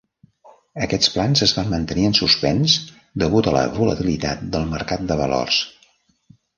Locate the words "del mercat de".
4.57-5.23